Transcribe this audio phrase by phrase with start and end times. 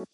[0.00, 0.06] 1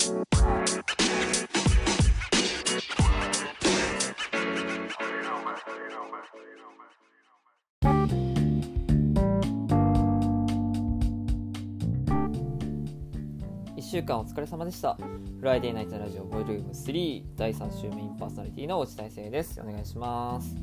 [13.81, 14.95] 週間お疲れ様でした。
[15.39, 19.61] フライデーナイトラジオボイルーム3第3週メインパーソナリティの内大成です。
[19.61, 20.57] お願いします。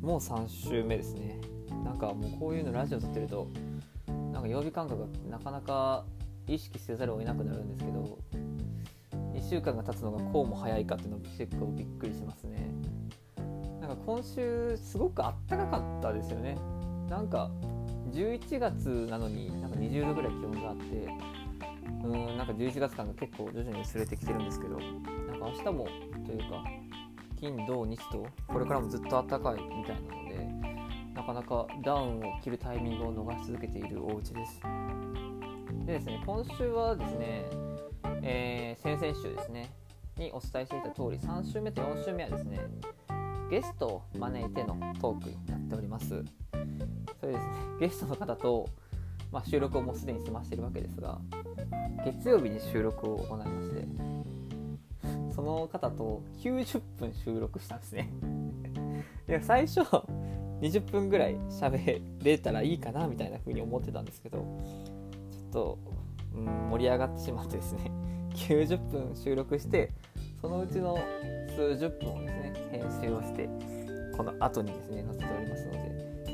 [0.00, 1.40] もう3週目ですね。
[1.84, 3.48] なんかもうこういうのラジオ撮ってると、
[4.32, 6.04] なんか曜日感覚がなかなか
[6.46, 8.18] 意識せざるを得なくなるんですけど、
[9.34, 12.70] 1週間が経つのがこうも早いかっていうの結構びっくりしますね。
[13.80, 16.56] なんか今週すごくあったかかったですよね。
[17.08, 17.50] なんか
[18.12, 21.08] 11月なのになんか20度ぐらい気温があって、
[22.04, 25.88] うんなんか11月間が結構徐々に薄れてきてるんですけどなんか明日も
[26.24, 26.64] というか
[27.40, 30.36] 金土日とこれからもずっと暖かいみたいなので
[31.14, 34.60] なかなかダウンを着るタイミングを逃し続けているお家です
[35.86, 37.44] でですね今週はですね、
[38.22, 39.70] えー先々週ですね
[40.18, 42.58] にお伝えしていた通り3週目と4週目はですね
[43.48, 46.24] ゲストを招いてのトークになっております。
[47.20, 48.68] それですねゲストの方と、
[49.30, 51.18] まあ、収録をもうすでに済ましているわけですが
[52.04, 53.86] 月曜日に収録を行いまして
[55.34, 58.10] その方と90分収録したんですね。
[59.28, 59.80] いや最初
[60.60, 64.44] 20分ぐらい喋れたらいいかなみたいな風に思ってたんですけど
[65.56, 65.78] と、
[66.34, 67.90] うん、盛り上がってしまってですね
[68.36, 69.90] 90分収録して
[70.42, 70.98] そのうちの
[71.56, 73.48] 数十分をですね編集をして
[74.14, 75.78] この後にですね載せておりますので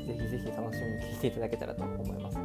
[0.05, 2.37] ぜひぜひ楽しみに聞いていただけたらと思います。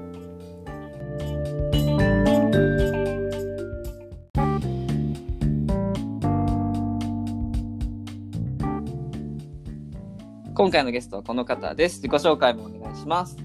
[10.54, 12.02] 今回のゲストはこの方です。
[12.02, 13.36] 自己紹介もお願いします。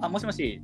[0.00, 0.62] あ、もしもし、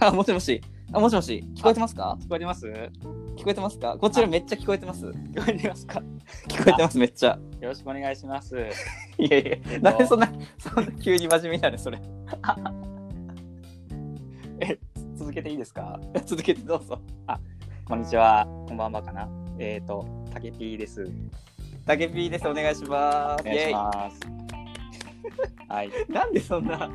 [0.00, 0.62] あもしもし
[0.92, 2.16] あもしもし聞こえてますか？
[2.20, 2.66] 聞こえてます。
[2.66, 3.96] 聞こえてますか？
[3.98, 5.06] こちらめっちゃ聞こえてます？
[5.06, 6.02] 聞こえてますか？
[6.48, 7.38] 聞こえてますめっちゃ。
[7.60, 8.56] よろしくお願いします。
[9.18, 11.98] いやいやなんでそんなそんな急に真面目になるそれ。
[15.16, 15.98] 続けていいですか？
[16.26, 17.00] 続けてどうぞ。
[17.86, 18.46] こんにちは。
[18.68, 19.28] こんばんはかな。
[19.58, 21.06] えっ、ー、と、たけぴーです。
[21.86, 22.48] たけぴーです。
[22.48, 23.42] お願いします。
[23.42, 24.20] お願いします。
[25.68, 25.90] はい。
[26.08, 26.88] なんでそんな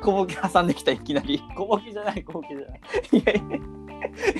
[0.00, 2.80] 小ボケ挟んできたいきなりい小ボケじゃない、小ボケじゃない。
[3.24, 3.56] やいや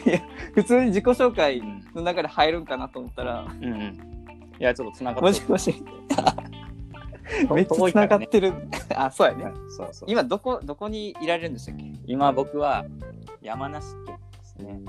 [0.06, 0.22] いや
[0.54, 1.62] 普通に自己紹介
[1.94, 3.80] の中で入るんかなと思ったらうんうん。
[4.58, 5.84] いや、ちょっとつながってもしもし
[7.54, 8.52] めっちゃ繋がってる、
[8.94, 9.52] あそうやねね。
[9.76, 10.10] そうそう。
[10.10, 11.84] 今どこどこにいられるんでしたっけ？
[12.06, 12.84] 今僕は
[13.40, 14.80] 山梨県ですね。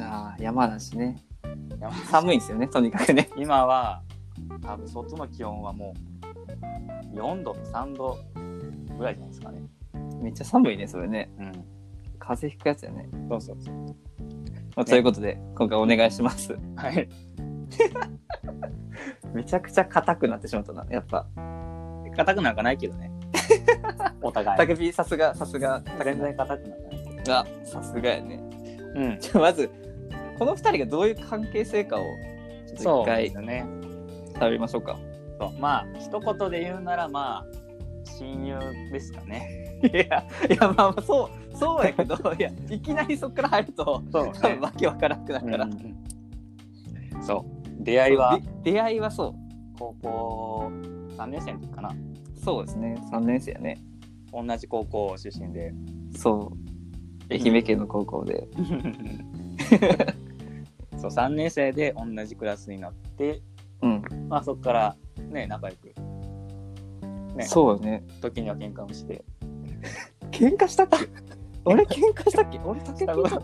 [0.00, 1.22] ああ山梨ね
[1.78, 4.02] 山梨寒いんですよねとにかくね今は、
[4.62, 5.94] 多分外の気温はも
[7.14, 8.18] う4度、3度
[8.98, 9.60] ぐらいじゃないですかね。
[10.20, 11.52] めっちゃ寒いねそれねうん。
[12.18, 13.74] 風邪ひくやつやね、そうそうそう。
[14.74, 17.08] まあ、ということで今回お願いします はい。
[19.32, 21.26] めちゃくちゃ硬くなってしまったなやっぱ
[22.16, 23.10] 硬くなんかないけどね。
[24.22, 24.58] お互い。
[24.58, 27.34] たけぴさすがさすが全然硬くなんかないけど。
[27.34, 28.40] あさすがやね
[28.94, 29.20] うん。
[29.20, 29.70] じゃあまず
[30.38, 33.66] この二人がどういう関係性かをちょっとそうで一回ね。
[34.34, 34.98] 喋りましょうか
[35.38, 37.46] そうまあ一言で言うならまあ
[38.06, 38.58] 親友
[38.92, 39.78] ですかね。
[39.92, 40.26] いやいや
[40.60, 46.06] まあまあそうそうやけどいやいきなりそこから入るとそう多分わけわからなくなるから、うん
[47.22, 47.44] そ
[47.80, 47.84] う。
[47.84, 48.38] 出会いは。
[48.62, 49.34] で出会いはそう。
[49.78, 50.72] 高校
[51.16, 51.94] 3年生の時かな。
[52.42, 52.96] そうですね。
[53.10, 53.78] 3年生やね。
[54.32, 55.72] 同じ高校出身で。
[56.16, 56.66] そう。
[57.30, 58.46] 愛媛県の高校で、
[60.96, 63.42] そう3年生で同じクラスになって、
[63.82, 64.96] うん、まあそこから
[65.30, 65.92] ね仲良く
[67.36, 67.44] ね。
[67.44, 68.04] そうよね。
[68.20, 69.24] 時には喧嘩もして。
[70.30, 70.96] 喧嘩したっけ？
[71.64, 72.58] 俺喧嘩したっけ？
[72.64, 73.42] 俺たけぴしたこと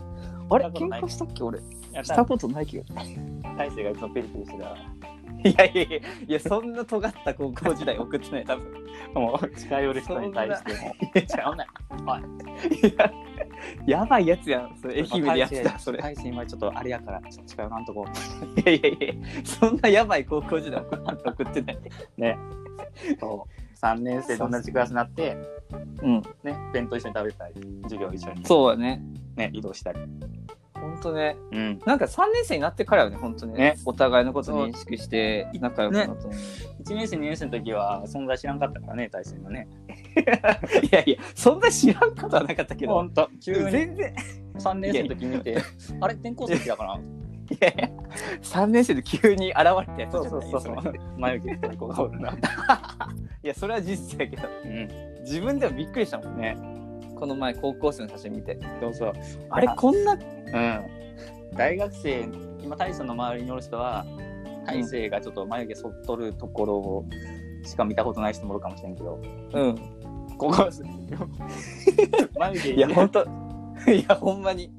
[0.49, 1.43] あれ喧嘩したっけ？
[1.43, 1.59] 俺。
[1.59, 2.83] したことない気が
[3.57, 4.75] 大勢がいつもペリペリしてた。
[5.45, 6.01] いやいやいやい
[6.33, 8.45] やそんな尖った高校時代送ってない。
[8.45, 8.83] 多分。
[9.13, 10.95] もう近寄る人に対しても。
[12.81, 12.95] い。
[12.97, 13.11] や
[13.85, 14.77] やばいやつやん。
[14.81, 15.99] それ愛媛でやってたそれ。
[15.99, 18.05] 大勢今ちょっとあれやから、ちょっと近寄らんとこ。
[18.57, 19.13] いやいやいや
[19.43, 21.77] そんなやばい高校時代送ってない。
[22.17, 22.37] ね。
[23.19, 23.62] そう。
[23.83, 25.37] 3年生と同じクラスになって、
[26.01, 26.21] うん。
[26.43, 27.53] ね、弁当一緒に食べたり、
[27.83, 29.01] 授業一緒に、そうやね。
[29.35, 29.99] ね、移動したり。
[30.79, 31.35] ほんとね。
[31.51, 31.79] うん。
[31.85, 33.75] なんか3年生になってからよね本当ねね。
[33.85, 39.67] お互いのこと認識して仲良くなったの、1年生、2年生の時は存在知らんかったからね、大勢のね。
[40.91, 42.93] いやいやそんな知らんことはなかったけど。
[42.93, 43.71] ほんと、急に。
[43.71, 44.15] 全然。
[44.59, 45.57] 3年生の時見て、
[45.99, 46.95] あれ、転校生だから？
[46.95, 47.89] いやいや。
[48.41, 50.41] 3年生で急に現れたやつじゃないそう。
[50.41, 50.93] そうそう。
[51.17, 52.33] 眉毛とこがおるな。
[53.43, 54.89] いやそれは事実やけどうん。
[55.23, 56.57] 自分でもびっくりしたもんね。
[57.15, 59.13] この前高校生の写真見てそうそう。
[59.49, 60.19] あれこんなうん。
[61.55, 62.27] 大学生、
[62.61, 64.05] 今、大勢の周りにおる人は、
[64.65, 67.05] 大勢がちょっと眉毛剃っとるところを
[67.63, 69.21] しか見たことない人もおるかもしれんけど、
[69.53, 69.75] うん
[70.37, 70.55] ここ、
[72.39, 73.23] 眉毛いや本当
[73.91, 74.71] いやほんまに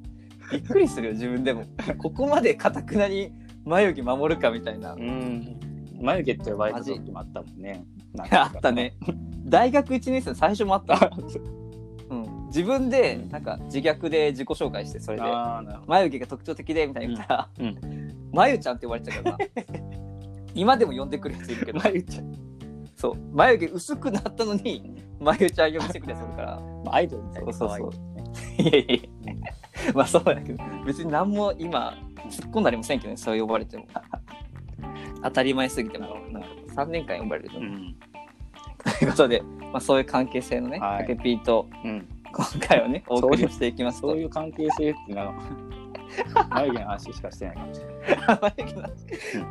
[0.50, 1.64] びっくりするよ自分でも
[1.98, 3.32] ここまでかたくなに
[3.64, 5.60] 眉毛守るかみたいなうん。
[6.00, 7.84] 眉毛って呼ばれた時もあったもんね。
[8.14, 8.50] なんか。
[8.54, 8.96] あったね。
[9.44, 11.10] 大学1年生の最初もあった、
[12.10, 15.24] うん、自分でなんか自虐で自己紹介してそれで。
[15.24, 17.66] ああ、なるほ眉毛が特徴的でみたいに言ったらうん。
[17.66, 19.38] う 「眉ちゃん」って呼ばれてたからな。
[20.54, 21.78] 今でも呼んでくるやついるけど。
[21.78, 22.32] ど眉ちゃん。
[22.96, 23.16] そう。
[23.32, 26.62] 眉毛薄くなったのに眉ちゃん呼びしてくるやつから。
[26.90, 27.52] アイドルみたいな。
[27.52, 27.90] そうそうそう。
[28.56, 29.92] 可いやいや。
[29.94, 31.94] まあそうだけど別に何も今
[32.30, 33.86] 突っ込んだりもせんけどねそう呼ばれても。
[35.22, 36.16] 当たり前すぎても。
[36.30, 37.96] なんか3年間呼ばれると、うん。
[38.98, 39.42] ということで、
[39.72, 42.08] まあ、そういう関係性のね、はいタケピーとうん。
[42.32, 45.34] 今回はねお送りをしていきますとそういう関係性っていうのは、
[46.50, 48.38] 眉毛の話しかしてないかもしれない。
[48.56, 48.92] 眉毛の話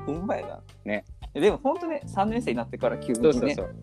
[0.05, 3.75] ほんまやなねでも本当ね3年生になってから急にねそうそうそう。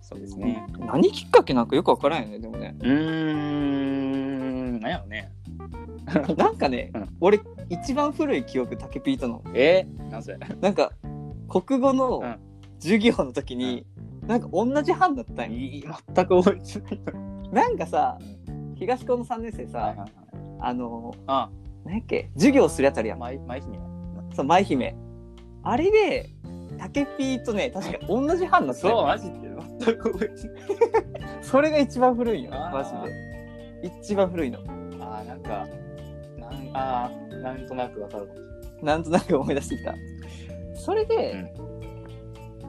[0.00, 0.64] そうですね。
[0.80, 5.30] 何きっかけなんかよくわからんよねでもねうーん、なんやろね。
[6.36, 9.86] なんかね、うん俺一番古い記憶タケピーとのえ？
[9.86, 10.38] ー、なんそれ。
[10.38, 10.90] なんか
[11.48, 12.36] 国語のうん。
[12.80, 13.84] 授業の時に、
[14.24, 15.84] なんか同じ班だったんよいい
[16.14, 17.50] 全く覚えてない。
[17.50, 18.18] なんかさ
[18.76, 20.10] 東高の3年生さ、はいはいはい。
[20.60, 21.50] あのあ、
[21.84, 23.18] 何やっけ授業するやつあるやん。
[23.18, 23.78] 舞、舞姫。
[24.32, 24.96] そう舞姫。
[25.64, 26.30] あれで
[26.78, 29.38] タケピーとね確か同じ班だったそう、よマジで。
[29.80, 30.48] 全く覚えて
[31.18, 31.42] ない。
[31.42, 32.92] それが一番古いんよあーマジ
[33.90, 33.92] で。
[34.02, 34.60] 一番古いの。
[35.00, 35.66] あー、なんか、
[36.38, 38.42] なんあーなんとなくわかるかもし
[38.80, 39.94] れなんとなく思い出してきた
[40.88, 41.52] それで、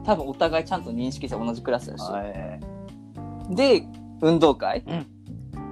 [0.04, 2.60] 多分お互いちゃんと認識して同じクラスだし、ない。
[3.48, 3.82] で
[4.20, 5.06] 運動会、うん。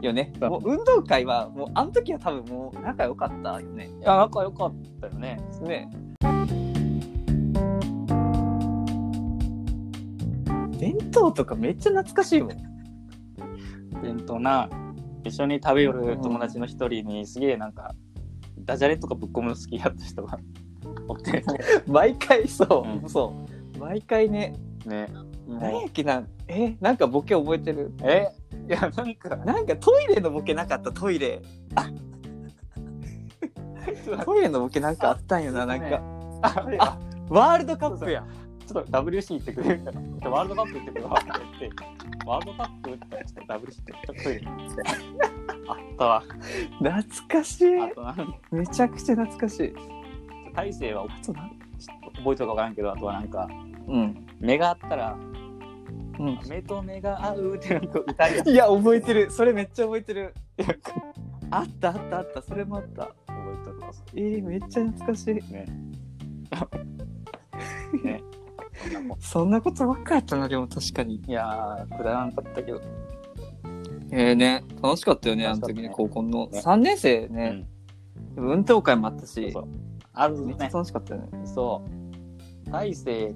[0.00, 0.32] よね。
[0.40, 3.90] もう運動会はもうあの時は多分もう仲良かったよね。
[4.00, 5.38] いや、仲良かったよね。
[5.60, 5.90] ね。
[10.80, 12.56] 弁当とかめっちゃ懐かしいもん。
[14.00, 14.70] 弁当な、
[15.22, 17.94] 一緒に食べよる友達の一人に、すげえなんか、
[18.60, 20.38] ダジャレとかぶっ込むの好きやった人が
[21.06, 21.44] おって、
[21.86, 23.08] 毎回そう、うん。
[23.08, 23.34] そ
[23.76, 23.78] う。
[23.78, 24.54] 毎回ね。
[24.86, 25.08] ね。
[25.46, 26.24] 何やっけな。
[26.48, 27.92] えなんかボケ覚えてる。
[28.02, 28.28] え？
[28.68, 30.90] いや、なんか、なんかトイレのボケなかった？
[30.92, 31.40] トイレ。
[34.24, 36.00] トイレのボケなんかあったんよななんか。
[36.42, 36.98] ああ
[37.28, 38.24] ワールドカップや。
[38.66, 39.76] ちょっと WC 行ってくれ。
[39.76, 39.90] るか
[40.22, 41.18] ら、ワールドカップ行ってくるわ。
[41.18, 41.30] って
[41.60, 41.84] 言って、
[42.26, 43.92] ワールドカップって言って WC って
[44.24, 44.42] トイレ。
[45.68, 46.22] あったわ。
[46.78, 47.66] 懐かしい。
[48.54, 49.74] めちゃくちゃ懐かしい
[50.58, 51.48] 大勢はそうな
[52.16, 53.48] 覚えてるか分からんけど、あとはなんか、
[53.86, 55.16] うん目があったら、
[56.18, 58.28] うん目と目が合うってなんか歌。
[58.28, 60.34] いや覚えてるそれめっちゃ覚えてる
[61.50, 63.14] あったあったあったそれもあった覚
[63.62, 63.90] えてるわ。
[64.14, 65.66] えー、めっちゃ懐かしいね。
[68.02, 68.20] ね。
[69.20, 72.80] そんなことばっかやったなでも確かにいやー、くだらんかったけど。
[74.10, 77.66] えー、ね楽しかったよねあの時ね高校のね3年生うね、ん。
[78.36, 79.87] 運動会もあったしそうそう。
[80.18, 80.70] あるめっちゃね。
[80.72, 81.28] 楽しかったよね。
[81.46, 81.82] そ
[82.66, 82.70] う。
[82.70, 83.34] 大勢、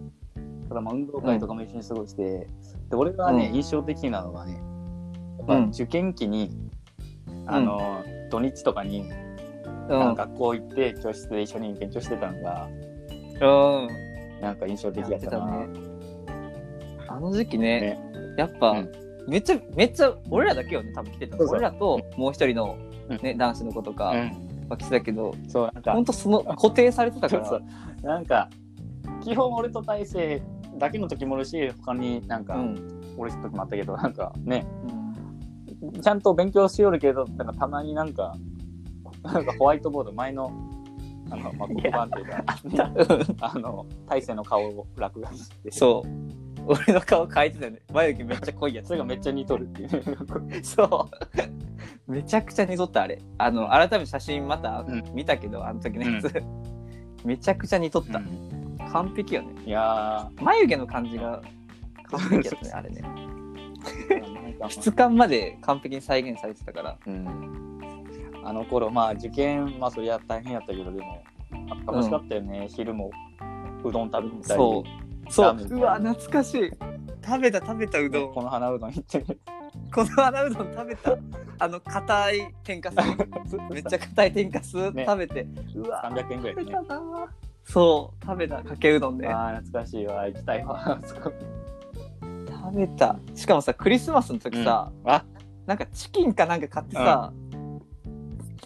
[0.68, 2.48] ただまあ運動会とかも一緒に過ごして、
[2.90, 3.54] で、俺がね、うん。
[3.54, 4.54] 印象的なのはね、
[5.38, 5.68] やっぱうん。
[5.68, 6.50] 受験期に、
[7.46, 9.08] あの、土日とかに、
[9.88, 12.68] 学校行って教室で一緒に勉強してたのが、
[13.40, 13.88] うん。
[14.40, 15.60] なんか印象的だったな。
[15.60, 15.80] やって
[17.08, 18.34] あの時期ねね。
[18.36, 18.92] やっぱ、うん。
[19.28, 21.38] めっちゃめっちゃ俺らだけよね多分来てたの。
[21.38, 21.56] そうそう。
[21.58, 22.76] 俺らともう一人の、
[23.08, 23.18] うん。
[23.18, 24.10] ね男子の子とか。
[24.10, 24.51] うん。
[24.72, 27.44] は来てたけど、そう、なんかほん、とその固定されてたから。
[27.44, 27.62] そう。
[28.02, 28.48] なんか、
[29.22, 30.42] 基本俺と大勢
[30.78, 33.14] だけの時もあるし、他になんか、うん。
[33.16, 34.66] 俺の時もあったけど、なんかね、
[35.82, 36.00] うん。
[36.00, 38.34] ちゃんと勉強しよるけど、なんかたまになんか、
[39.22, 40.52] なんかホワイトボード、前の、
[41.30, 42.44] あの、まあ、黒板っていうか、
[43.54, 47.70] あの、大勢の顔を落書きして、そう俺の顔変えてたよ。
[47.72, 50.46] ね眉毛めっちゃ濃いやつそれがめっちゃ似とるっていう。
[50.46, 50.60] ね。
[50.62, 51.10] そ
[52.08, 52.12] う。
[52.12, 53.20] めちゃくちゃ似とったあれ。
[53.38, 55.02] あの改めて写真またうん。
[55.14, 56.42] 見たけど、あの時のやつ、
[57.24, 58.78] めちゃくちゃ似とった、うん。
[58.92, 59.54] 完璧よね。
[59.64, 61.42] いや眉毛の感じが
[62.04, 62.72] 完璧やったね。
[62.72, 63.02] あれね。
[64.68, 66.98] 質感まで完璧に再現されてたから。
[67.06, 67.80] うん、
[68.44, 71.24] あの頃、まあ受験、まあそりゃ大変やったけど、でも、
[71.86, 73.10] 楽しかったよね、昼も
[73.84, 75.01] うどん食べたり、そう
[75.32, 75.56] そう。
[75.70, 76.70] うわ懐かしい。
[77.24, 78.34] 食べた食べたうどん。
[78.34, 79.24] この花うどん行って、
[79.94, 81.16] この穴うどん食べた。
[81.58, 82.96] あの硬い天かす。
[83.70, 84.90] めっちゃ硬い天かす。
[84.92, 85.04] ね。
[85.06, 86.72] 食べて、うわ300円ぐらいでね。
[86.72, 86.94] 食べた。
[86.94, 87.26] な。
[87.64, 91.00] そう食べたかけうどんねああ、懐かしいわ、行きたいわ。
[91.06, 93.16] 食べた。
[93.34, 95.24] しかもさクリスマスの時さ、あ。
[95.66, 97.32] なんかチキンかなんか買ってさ、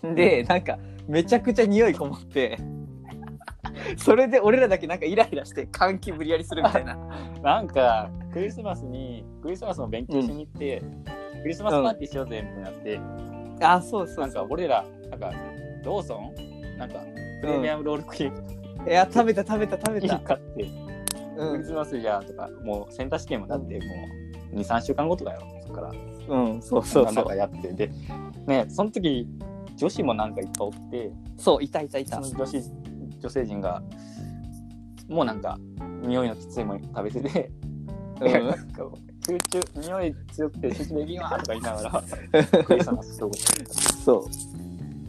[0.03, 2.59] でなんかめちゃくちゃ匂いこもって
[3.97, 6.97] それで俺らだけなんかイライラして換気無理やりするみたいな。
[7.43, 10.83] なんかクリスマスにクリスマスの勉強しに行って、
[11.43, 13.01] クリスマスパーティーしようぜってなって、
[13.65, 15.33] あそうそうなんか俺らなんか
[15.85, 16.79] ローソン？
[16.79, 17.01] なんか
[17.41, 18.91] プレミアムロールクリーム？
[18.91, 20.65] いや食べた食べた食べた、買って、
[21.37, 21.53] うん。
[21.53, 23.81] クリスマスじゃとかもうセンター試験もだっても
[24.53, 25.93] う23週間後とかよそっから。
[26.29, 27.37] うん、そうそうそう。
[27.37, 27.73] やって。
[27.73, 27.91] で
[28.47, 29.27] ねその時
[29.77, 32.19] 女子もなんかいっぱいおってそういたいたいた。
[32.21, 32.63] 女子
[33.27, 33.83] 女性陣が
[35.09, 35.59] もうなんか
[36.01, 37.51] 匂いのきついもの食べてて、
[38.21, 38.33] うん。
[38.47, 38.89] なんか
[39.27, 42.03] 集中匂い強くて集中できんわとか言いながら
[42.65, 43.65] クリスマス過ごして
[44.05, 44.25] そう。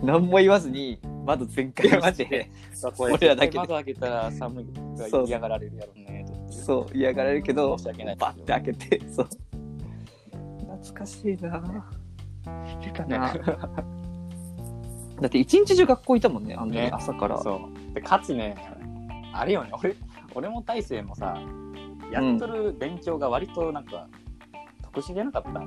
[0.04, 2.50] 何も言わずに窓全開にして
[2.98, 3.60] 俺らだけで。
[3.60, 4.66] 窓開けたら寒い
[4.98, 6.54] が嫌がられるやろうねと。
[6.54, 9.28] そう嫌がられるけど申し訳ないバッて開けてそう。
[10.62, 11.86] 懐かしいな。
[12.82, 13.36] てかな
[15.20, 16.90] だって一日中学校いたもんねあの時ね。
[16.92, 17.40] 朝から。
[17.44, 18.56] そうでかつね
[19.34, 19.96] あれよね俺
[20.36, 21.38] 俺も大勢もさ
[22.12, 24.08] やっとる勉強が割となんか
[24.82, 25.62] 特殊じゃなかった？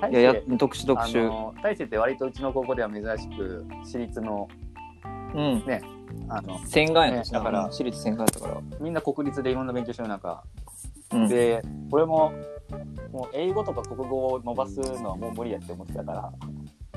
[0.00, 4.48] 大いやや勢特殊特あ殊の大勢って割とうちの高校では珍しく私立の
[5.34, 5.64] うん。
[6.28, 8.60] あの洗顔やねだから私立洗顔やったから。
[8.80, 10.42] みんな国立でいろんな勉強してる中、
[11.12, 11.28] うん。
[11.28, 12.32] で俺も
[13.12, 16.32] もう英語とか国語を伸ばすのはもう無理やって思ってたから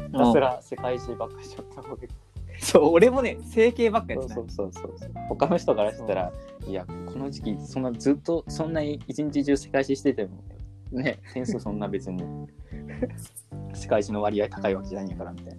[0.07, 2.07] ひたすら世界史ばっかりしちゃったわけ
[2.59, 5.11] そう俺もね整形ばっかやってたそうそうそうそう。
[5.29, 6.31] 他の人からしたら
[6.67, 10.43] いやこの時期そんなずっとそんな一日中世界史してても
[10.91, 12.23] ね点数そんな別に
[13.73, 15.57] 世界史の割合高いわけじゃないんやからみたい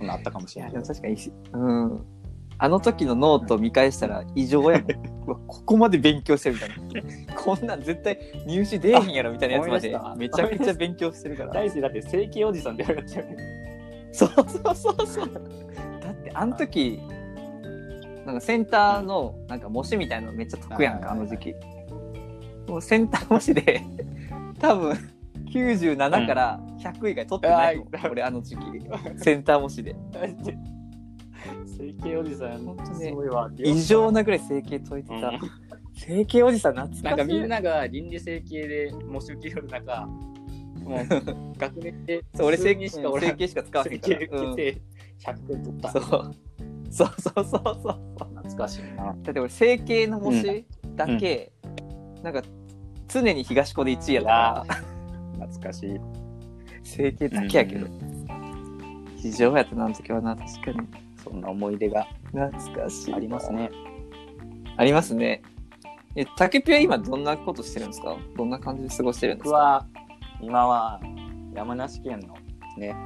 [0.00, 0.06] な。
[0.06, 0.72] なあったかもしれない。
[0.72, 1.16] でも確かに
[1.52, 2.06] うん。
[2.56, 5.46] あの時のノート見返したら異常やもん。
[5.46, 7.34] ここまで勉強してるみたいな。
[7.34, 11.52] こんなん絶対入試出えへんやろみたいなやつまでめちゃくちゃ勉強してるから。
[11.52, 13.24] 大勢だって整形おじさんって言われてる。
[13.24, 13.63] よね
[14.14, 15.30] そうそうそうそう。
[16.00, 17.00] だってあの時
[18.24, 21.54] なんかセンターのなんか模試みたいなのめっちゃ得やんかあの時期。
[22.68, 23.82] もうセンター模試で
[24.58, 24.96] 多分
[25.50, 27.90] 97から100以外取ってないもん、う。
[27.90, 28.62] ん俺あの時期。
[29.16, 29.96] センター模試で。
[31.66, 33.50] 整形おじさんほんとねすごいわ。
[33.58, 35.40] 異常なぐらい整形解いてた、うん。
[35.94, 37.04] 整形おじさん懐かしい。
[37.04, 40.08] なんかみんなが倫理整形で模試受けよる中
[40.84, 41.06] もう
[41.58, 44.80] 学年でそう俺整数人しかおらん整形しか使わへ整んから、形受けて
[45.24, 46.34] 100点取った、うんそう。
[46.90, 48.26] そうそうそうそう。
[48.36, 49.04] 懐かしいな。
[49.04, 50.64] だって俺整形の模試
[50.94, 51.52] だけ、
[52.22, 52.42] なんか
[53.08, 54.64] 常に東高で1位やったか
[55.40, 56.00] ら懐かしい。
[56.84, 57.86] 整形だけやけど、
[59.16, 60.88] 非常やったなあの時はな確かに。
[61.24, 62.50] そんな思い出が懐
[62.84, 63.70] かしいありますね。
[64.76, 65.40] ありますね。
[66.16, 68.16] え竹ピは今どんなことしてるんですか？
[68.36, 69.86] どんな感じで過ごしてるんですか？
[69.90, 70.03] 僕は
[70.40, 71.00] 今は
[71.54, 72.34] 山梨県の
[72.76, 72.96] ね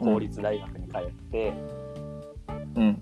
[0.00, 1.52] 公立大学に通って、
[2.76, 3.00] うん。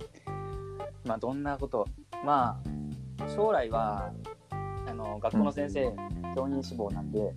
[1.06, 1.86] まあどんなこと
[2.24, 2.60] ま
[3.18, 4.12] あ将来は
[4.86, 5.92] あの学校の先生、
[6.34, 7.34] 教員志望なんで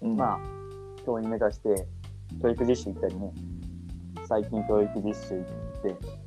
[0.00, 0.16] うん。
[0.16, 0.40] まあ
[1.04, 1.86] 教員目指して
[2.40, 3.32] 教育実習行ったりね
[4.26, 5.46] 最近教育実習行っ
[5.82, 6.22] て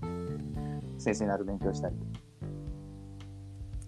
[0.98, 1.96] 先生になる勉強したり。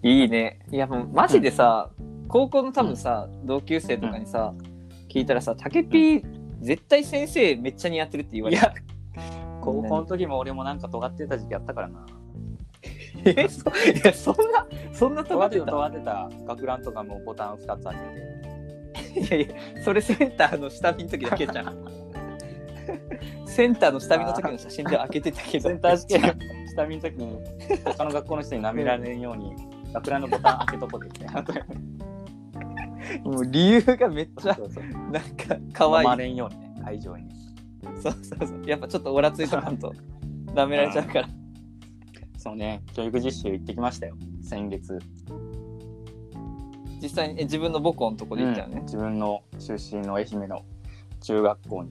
[0.02, 0.60] いいね。
[0.70, 1.90] いやもうマジでさ、
[2.28, 4.54] 高校の多分さ、同級生とかにさ、
[5.08, 6.22] 聞いたらさ竹ピ
[6.60, 8.62] 絶対先生めっちゃ似合ってるって言われる。
[8.62, 8.74] いや。
[9.60, 12.06] 高校の時も俺もなんか尖ってた時期あったからな。
[13.24, 16.30] えそいやそんなそんな尖尖っててったた尖ってた。
[16.46, 18.28] 学ランとかもボタン2つ開けて。
[19.20, 21.76] いやいやそれセンターの下見の時だけじゃん。
[23.46, 25.68] センターの下見の時の写真では開けてたけど。
[25.68, 26.38] センター試験
[26.74, 27.38] 下見の時に
[27.84, 29.52] 他の学校の人に舐められんように
[29.92, 31.97] 学ランのボタン開けとこうって言って
[33.24, 37.28] もう理由がめっちゃそうそうなんか可飲ま愛いれんようにね会場に。
[38.02, 38.62] そうそうそう。
[38.66, 39.94] やっぱちょっとオラついとかんと
[40.54, 41.28] 舐められちゃうから。
[42.36, 42.82] そうね。
[42.94, 44.16] 教育実習行ってきましたよ。
[44.42, 44.98] 先月。
[47.00, 48.78] 実際にえ自分の母校のとこで行ったよね。
[48.78, 50.64] うん、自分の出身の愛媛の
[51.20, 51.90] 中学校に。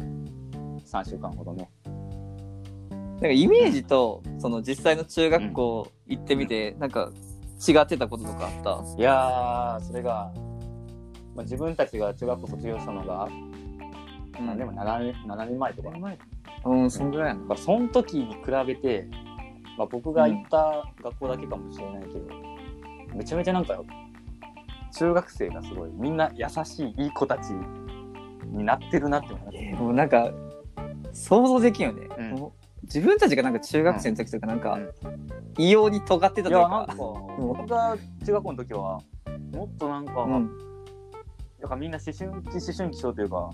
[0.88, 1.70] 3週間ほどね。
[1.86, 7.12] なんかイメージとその実際の中学校行ってみて、なんか
[7.68, 10.32] 違ってたこととかあっいやーそれが、
[11.38, 13.30] まあ、自分たちが中学校卒業したのが、
[14.34, 15.90] た何でも 7, 年7年前とか。
[16.66, 17.42] うんそんぐらいやな。
[17.42, 19.08] まあ、その時に比べて、
[19.78, 22.20] まあ、僕が行った学校だけかもしれないけど、
[23.16, 23.80] めちゃめちゃなんか
[24.92, 27.52] 中学生がすごいみんな優しいいい子たち
[28.48, 30.32] になってるなって思いますえーもうなんか
[31.14, 32.52] 想像できんよね、うん。
[32.84, 34.92] 自分たちがなんか中学生の時とかなんか、うん。
[35.60, 37.04] 異様に尖ってたといういやなんか か
[37.38, 39.00] 僕が中学校の時は
[39.54, 40.52] もっとなんか、うん、
[41.60, 43.50] なんかみんな思春期思春期症というか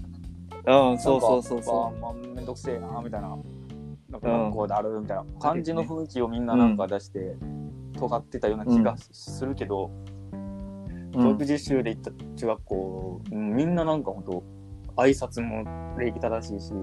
[0.66, 3.38] うん、そうそうそうそまあまあ、めんどくせえなみたいな。
[4.10, 7.36] なんか学校であるみたいな感じの雰囲気をみんななんか出して、
[7.98, 9.92] 尖ってたような気がするけど、
[11.14, 14.44] 教育実習で行った中学校、うんみんななんか本当
[14.98, 16.74] 挨拶も礼儀正しいし、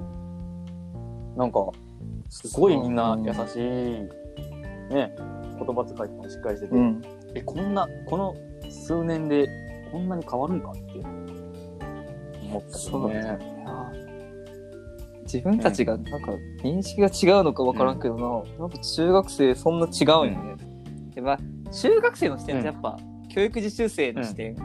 [1.37, 1.71] なんか、
[2.29, 3.61] すごいみんな優しい、
[4.93, 7.03] ね、言葉遣いもしっかりしてて、うん。
[7.35, 8.35] え、こんな、この
[8.69, 9.49] 数年で
[9.91, 10.81] こんなに変わるんかって
[12.43, 13.39] 思ったけね。
[15.25, 16.33] 自分たちがなんか
[16.65, 18.23] 認識が違うのか分からんけどな、
[18.59, 20.57] やっぱ中学生そんな違うんよね、
[21.15, 21.39] でまあ
[21.71, 24.57] 中学生の視点とやっぱ、教育実習生の視点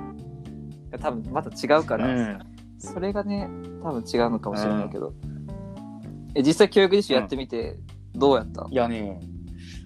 [0.89, 2.39] が多分また違うから、うん。
[2.79, 3.47] それがね
[3.83, 5.13] 多分違うのかもしれないけど、
[6.33, 7.77] え実際教育実習やってみて
[8.13, 9.19] どうやった、いやね、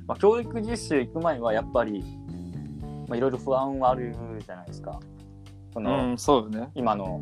[0.07, 2.03] まあ、教育実習行く前はやっぱり、
[3.07, 4.15] まあ、いろいろ不安はある
[4.45, 4.99] じゃないですか。
[5.73, 6.69] その、うんそうよね。
[6.75, 7.21] 今の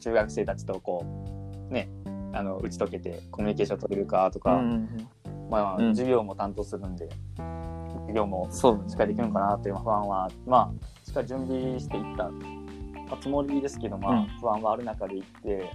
[0.00, 1.04] 中学生たちとこ
[1.70, 1.88] う、ね、
[2.32, 5.08] あの打ち解けてコミュニケーション取れるかとか、うん
[5.50, 5.88] まあ、うん。
[5.94, 7.08] 授業も担当するんで、
[8.02, 12.30] 授業もしっかりできるのかなっていう不安は、まあ、しっかり準備していった
[13.20, 14.26] つもりですけど、まあ、うん。
[14.40, 15.72] 不安はある中で行って、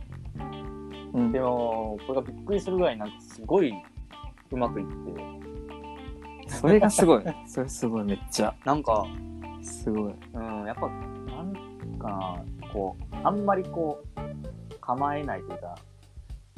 [1.14, 1.32] うん。
[1.32, 3.74] でも、これがびっくりするぐらい、なんかすごい
[4.52, 4.88] うまくいっ
[6.48, 7.24] て、それがすごい。
[7.48, 8.54] それすごいめっちゃ。
[8.66, 9.06] なんか、
[9.62, 10.14] すごい。
[10.34, 10.90] うん、やっぱ、
[12.04, 15.76] かな、こう、あんまりこう、構えないというか、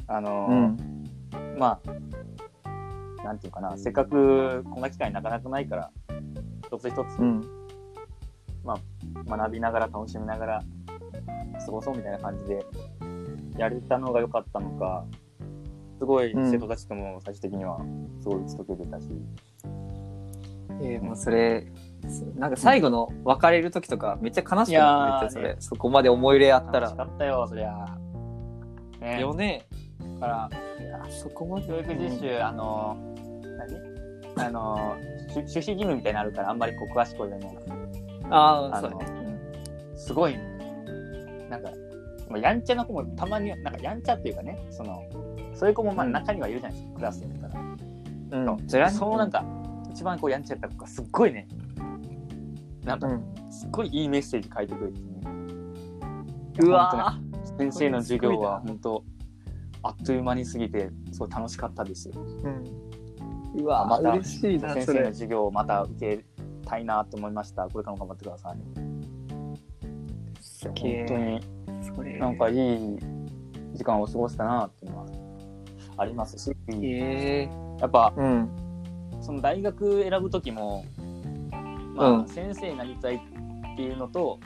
[0.08, 1.58] あのーうん。
[1.58, 5.90] まあ、なんていうかな、せっかくこんな機会なかなかないから、
[6.66, 7.40] 一つ一つうん。
[9.28, 10.62] 学びながら楽しみながら
[11.64, 12.66] 過ごそうみたいな感じで
[13.56, 15.04] やれたのが良かったのか、
[15.98, 16.50] すごいうん。
[16.50, 17.78] 生徒たちとも最終的には
[18.20, 19.06] すごい打ち解けてたし、
[20.82, 21.66] えー、もうそれ
[22.36, 27.98] なんか最後の別れる時とかめっちゃ悲しくなってそれ、そこまで思い入れあった楽しからったよ、そりゃ。
[29.00, 29.20] ね。
[29.20, 29.66] よね。
[30.20, 30.50] だから、
[31.10, 31.66] そこまで。
[31.66, 32.96] 教育実習、あの、
[34.36, 34.46] 何？
[34.46, 34.96] あの、
[35.28, 37.56] し守秘義務みたいなのあるから、あんまりこう詳しくは言えない。
[38.30, 39.06] ああそうだね、
[39.94, 40.36] すごい、
[41.48, 41.70] なんか、
[42.28, 45.00] まあ、やんちゃな子もたまに、なんかやんちゃっていうかね、その、
[45.54, 46.12] そういう子もまあうん。
[46.12, 47.60] 中にはいるじゃないですか、クラスだったら。
[47.60, 48.48] うん。
[48.48, 48.52] う。
[48.52, 49.44] んそそのなんか、
[49.90, 51.46] 一番こうやんちゃやった子がすっごいね、
[52.86, 53.50] なんかう、ん。
[53.50, 55.06] すっごいいいメッセージ書いてくれてね。
[56.60, 57.18] うわ
[57.58, 59.04] 先生の授業は本当、
[59.82, 62.08] あっという間に過ぎて、すごい楽しかったです。
[62.08, 62.18] ー
[63.54, 63.62] うん。
[63.62, 66.24] うわまた先生の授業をまた受け
[66.64, 67.68] たいなと思いました。
[67.68, 68.58] これからも頑張ってください。
[70.64, 72.98] 本え当になんかいい
[73.74, 75.06] 時間を過ごしたなっていうのは
[75.98, 77.48] ありますし、え
[77.80, 78.48] やっぱうん。
[79.20, 80.84] その大学選ぶ時も、
[81.96, 82.28] まあ、うん。
[82.28, 84.38] 先生になりたいっていうのと、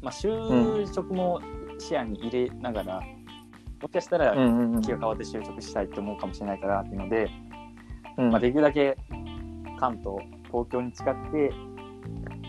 [0.00, 1.40] まあ、就職も
[1.78, 3.00] 視野に入れながら、
[3.80, 7.30] もしかしたら気が変わって就職したいと思うかもしれないからっていうので、
[8.18, 8.30] うん。
[8.30, 8.96] まあ、できるだけ
[9.78, 11.52] 関東東京に近くて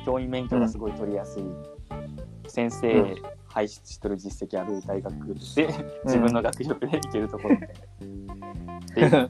[0.06, 1.43] 教員免許がすごい取りやすい、
[2.48, 3.15] 先生うん
[3.54, 5.13] 輩出しとる実績ある大学
[5.56, 5.67] で、
[6.06, 7.62] 自分の学力で行けるところみ
[8.96, 9.30] たいな。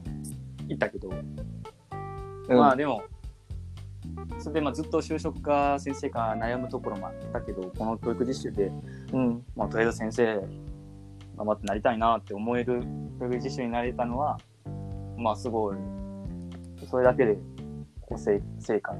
[0.68, 2.56] 行ったけど、うん。
[2.56, 3.02] まあでも
[4.38, 8.70] それでまあずっと就職か先生か悩むところもあったけどこの教育実習で、
[9.12, 9.44] うん。
[9.56, 10.36] まあ、とりあえず先生
[11.36, 12.82] 頑張ってなりたいなって思える
[13.18, 14.38] 教育実習になれたのは
[15.16, 15.76] まあすごい
[16.90, 17.36] それだけで
[18.00, 18.98] こう成成果が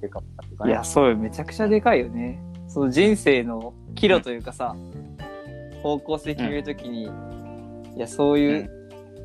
[0.00, 0.64] 成果っていうか。
[0.64, 1.16] ねいやそうよ。
[1.16, 2.40] めちゃくちゃでかいよね。
[2.68, 4.76] その人生の岐路というかさ、
[5.82, 7.08] 方向性決めるときに、い
[7.96, 8.70] やそういう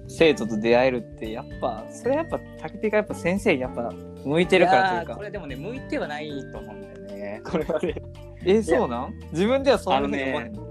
[0.08, 3.94] 生徒と出会えるってやっぱそれはやっぱ竹手がやっぱ先生にやっぱ
[4.26, 5.16] 向いてるからというか。
[5.16, 7.42] これでもね向いてはないと思うんだよね。
[7.46, 7.96] これはね。
[8.46, 9.14] えそうなん？
[9.32, 10.64] 自分ではそうに思わへんの、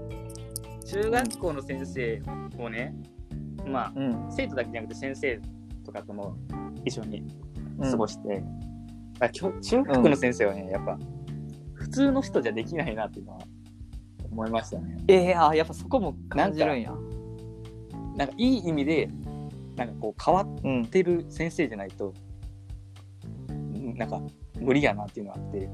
[0.85, 2.21] 中学校の先生
[2.57, 2.95] をね
[3.65, 4.27] まあうん。
[4.29, 5.39] 生徒だけじゃなくて先生
[5.85, 6.35] とかとも
[6.83, 7.23] 一緒に
[7.79, 7.91] うん。
[7.91, 8.43] 過ごして、
[9.19, 10.97] あきょ中学の先生はね、やっぱ
[11.73, 13.39] 普通の人じゃできないなっていうのは
[14.31, 14.97] 思いましたね。
[15.07, 16.93] えー、あやっぱそこも感じるんや。
[18.15, 19.09] なんかいい意味で
[19.75, 22.13] なんかこう変わっうんてる先生じゃないとん
[23.95, 24.21] なんか
[24.59, 25.69] 無理やなっていうのがあってへ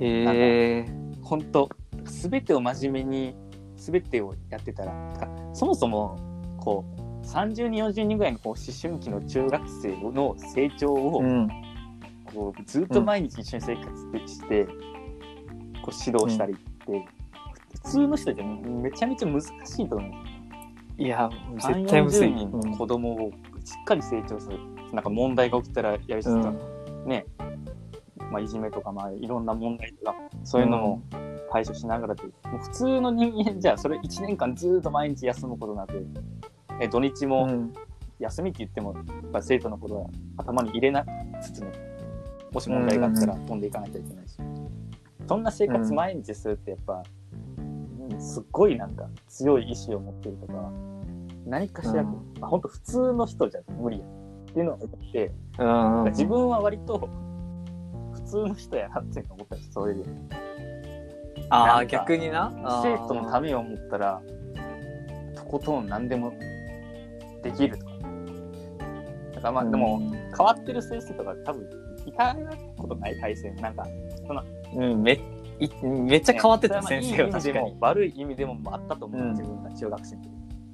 [0.00, 0.86] え
[1.22, 1.68] 本当
[2.04, 3.34] 全てを真面目に
[3.76, 6.16] 全てをやってたらかそもそも
[6.58, 11.48] こう30人40人ぐらいのこう思春期の中学生の成長を、うん
[12.34, 13.88] こうずっと毎日一緒に生活
[14.26, 17.08] して、こう指導したりって、
[17.84, 19.48] 普通の人じゃめちゃめちゃ難し
[19.82, 20.12] いと思う。
[21.02, 23.30] いや絶対むずい、人の子供を
[23.64, 24.58] しっかり成長する。
[24.92, 26.77] なんか問題が起きたらやりつつ、うん
[27.08, 27.26] ね、
[28.30, 31.02] まあ、いじめとか、まあ、いろんな問題とか、そういうのも
[31.50, 36.06] 対処しながらで、もう普通の人間 じゃ、それ1年間ずっと毎日休むことなく、
[36.80, 37.72] え土日もうん。
[38.18, 41.04] 休みって言っても、やっぱ生徒のことは頭に入れな
[41.40, 41.72] つつね、
[42.52, 44.38] もし問題があったら飛んでいかなきゃいけないし、
[45.26, 47.02] そんな生活毎日するってやっぱ、
[47.58, 47.64] う
[48.14, 50.72] んすっごいなんか強い意志を持ってるとか、
[51.46, 52.06] 何かしら、うん。
[52.40, 54.04] まあ、本当普通の人じゃ無理や
[54.50, 57.08] っていうのを思って、うん自分は割と
[58.14, 60.04] 普通の人やなって思ったんです、それで。
[61.50, 62.52] ああなんか逆にな。
[62.82, 64.22] 生徒のためめを思ったら、
[65.34, 66.32] とことん何でも
[67.42, 67.92] できるとか。
[69.34, 70.00] だからまあでも、
[70.36, 71.68] 変わってる先生とか多分
[72.06, 72.36] いた
[72.76, 73.86] ことない体制なんか、
[74.74, 77.70] うんめいめっちゃ変わってた、ね先生は確かに。
[77.70, 79.30] も悪い意味でもあったと思う、うん。
[79.30, 80.30] 自分が中学生の時。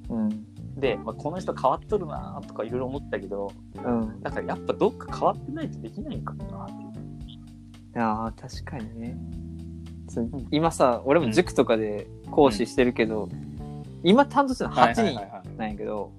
[0.09, 4.21] うんで、まあ、この人変わっとるなとかいろいろ思ったけどうん。
[4.21, 8.01] だからやっぱどっか変わってないとできないんかもなっていう。
[8.01, 9.17] あー確かにね。
[10.07, 13.29] つ今さ俺も塾とかで講師してるけど、
[14.03, 15.57] 今担当してるの8人はいはいはいはい。
[15.57, 16.11] なんやけど、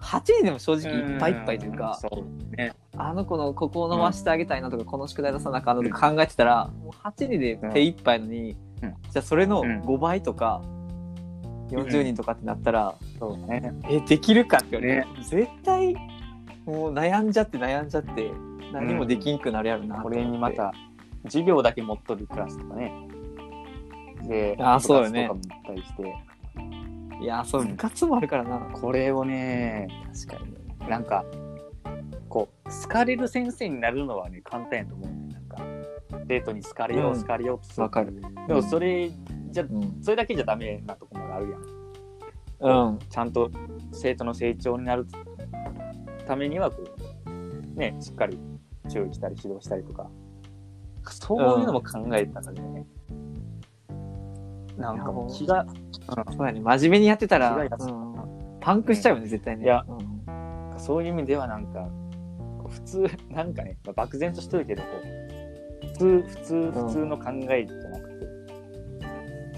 [0.00, 2.72] 8人でも正直いっぱいいっぱいというか、そうね。
[2.96, 8.94] あの子のここを伸ばしてあげたいなとか、この宿題出さなあかんなとか考えてたら、もう8人で手一杯のに、うん。
[9.10, 9.82] じゃあそれのうん。
[9.82, 10.62] 5倍とか、
[11.70, 13.72] 40人とかってなったら、そうね。
[13.88, 15.94] えできるかって言われて、絶対
[16.66, 18.30] もう悩んじゃって悩んじゃって
[18.72, 20.72] 何もできんくなるやろなとこ思って、れにまた
[21.24, 22.92] 授業だけ持っとるクラスとかね。
[24.28, 25.28] であーそうよね。
[25.28, 26.14] とかも行ったりして。
[27.22, 28.58] いやそう部活もあるからな。
[28.72, 29.88] これをね
[30.26, 31.24] 確かになんか
[32.28, 35.34] こう好かれる先生になるのはね簡単やと思うね。
[35.34, 35.58] なんか
[36.28, 37.20] 生徒に好かれよう、うん。
[37.20, 37.82] 好かれようとする。
[37.82, 38.20] わかる。
[38.46, 39.10] でもそれ
[39.50, 42.90] じゃうん、それだけじゃダメなところがあるやん。
[42.90, 43.50] うん、ちゃんと
[43.92, 45.06] 生徒の成長になる
[46.26, 46.84] ためにはこ
[47.26, 48.38] うねしっかり
[48.90, 50.10] 注意したり指導したりとか。
[51.08, 52.86] そういうのも考えたらね、
[54.76, 55.66] なんかもう気が、
[56.36, 56.60] そうやね。
[56.60, 57.68] 真面目にやってたら、うん。
[58.60, 59.64] パンクしちゃうよね、絶対ね。
[59.64, 60.78] いやうん。
[60.78, 61.88] そういう意味ではなんか
[62.68, 64.88] 普通なんかね、まあ漠然としてるけどこ
[65.82, 68.26] う普通普通ん普通の考えじゃなくて、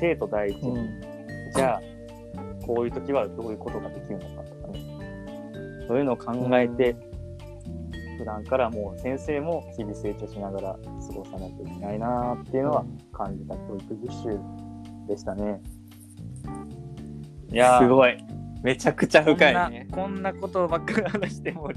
[0.03, 1.01] 生徒第一に、うん。
[1.55, 1.81] じゃあ
[2.67, 5.87] こういう時はどういうことができるのかとかね。
[5.87, 6.97] そういうのを考えて、
[8.19, 14.38] 普段からもう先生も日々成長しながら過ごさなきゃいけないなっていうのは感じた教育実習
[15.09, 15.61] でしたね。
[17.53, 18.17] いやーすごい。
[18.65, 19.71] めちゃくちゃ深い。
[19.71, 21.71] ねこんなこんなことばっかり話しても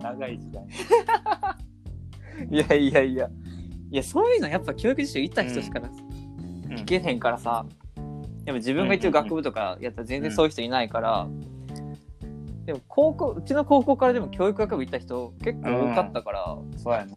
[0.00, 0.64] 長い時間。
[2.50, 3.28] いやいやいや。
[3.90, 5.80] いやそういうのやっぱ教育実習行った人しか
[6.84, 7.66] うん聞けへんからさ、
[7.96, 11.26] やっぱ自分が行ってる学部とかやったら全然そういう人いないから、
[12.66, 17.16] でも高校うちの高校からでも教育学部行った人結構多かったから、そうやね。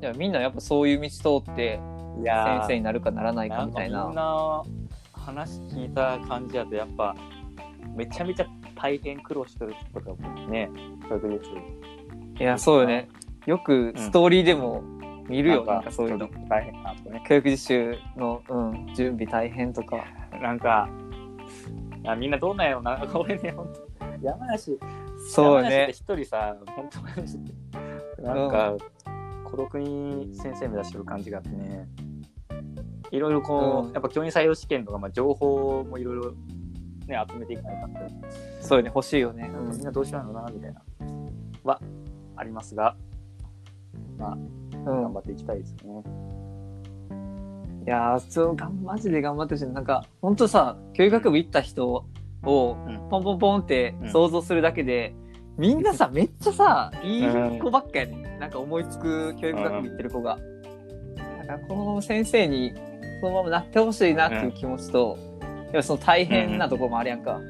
[0.00, 1.80] いやみんなやっぱそういう道通って
[2.20, 4.08] いやー先生になるかならないかみみたいな。
[4.08, 4.62] んな
[5.12, 7.14] 話聞いた感じだとやっぱ
[7.94, 10.70] めちゃめちゃ大変苦労してる人とかもね、
[11.08, 13.08] 教育実習いやそうよね。
[13.46, 14.82] よくストーリーでも
[15.28, 16.28] 見るよ、なんかそういうの。
[16.48, 17.22] 大変なとかね。
[17.28, 20.04] 教育実習の、うん、準備大変とか。
[20.40, 20.88] なんか、
[22.02, 23.06] いやみんなどうなんやろな。
[23.14, 23.92] 俺ね、ほんと。
[24.20, 24.78] 山梨、
[25.30, 25.88] そうね。
[25.90, 26.88] 一人さ、本
[28.16, 28.76] 当なんか、
[29.44, 31.88] 孤独に先生目指してる感じがあってね、
[33.10, 33.92] いろいろこう、うん。
[33.92, 36.32] やっぱ教員採用試験とか、まあ、情報もいろいろ
[37.06, 38.00] ね、集めていかないかんと、
[38.60, 40.82] そうよね欲しいよね、みんなどうしようやろうな、みたいな、
[41.64, 41.80] は、
[42.36, 42.96] ありますが、
[44.22, 45.02] まあ、うん。
[45.02, 46.02] 頑張っていきたいですね。
[47.84, 49.66] いやーそうがんマジで頑張ってほしい。
[49.68, 52.04] なんか本当さ教育学部行った人を
[52.86, 53.08] うん。
[53.10, 55.14] ポンポンポンってうん想像するだけで、
[55.58, 60.38] みんなさ めっちゃさいい子ばっかやね、ん、なんか思いつく教育学部行ってる子が、
[61.38, 62.72] だからこのまま先生に
[63.20, 67.40] そのままなってほしいなっていう気持ちと、やっぱその大変なところもあるやんか、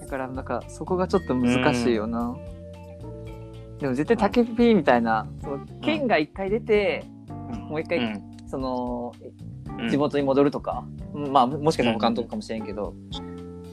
[0.00, 2.36] だからなんかそこがちょっと難しいよな、
[3.80, 7.04] でも絶対竹ピーみたいなその県が一回出て、
[7.68, 8.36] もう一回うん。
[8.46, 9.12] その
[9.78, 9.88] うん。
[9.88, 12.94] 地元に戻るとか、うんまあもしかしたら他のとこかもしれんけど、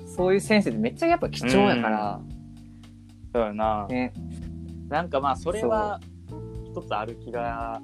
[0.06, 2.22] そういう先生ってめっちゃやっぱ貴重やから、
[3.34, 3.86] そうやな。
[3.88, 4.14] ね。
[4.88, 6.00] なんかまあそれは
[6.66, 7.82] 一つある気が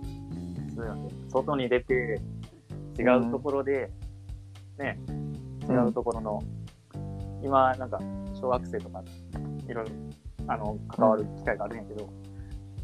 [0.70, 1.10] するよね。
[1.30, 2.22] 外に出て
[2.98, 3.90] 違うところで、
[4.78, 4.98] ね、
[5.70, 6.42] 違うところの、
[7.44, 8.00] 今なんか
[8.34, 9.04] 小学生とか
[9.68, 9.92] いろいろ
[10.48, 12.10] あの関わる機会があるんやけど、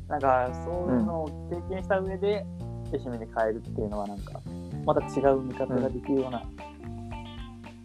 [0.08, 2.46] なんかそういうのを経験した上で
[2.94, 4.42] 愛媛に帰るっていうのはなんか
[4.86, 6.44] また違う見方ができるような